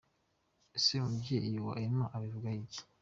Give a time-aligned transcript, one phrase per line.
[0.77, 2.81] Ese umubyeyi wa Emma abivugaho iki?.